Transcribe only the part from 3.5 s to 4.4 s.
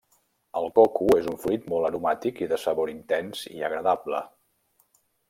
i agradable.